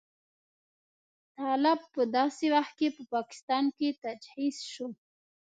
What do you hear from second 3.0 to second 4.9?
پاکستان کې تجهیز شو.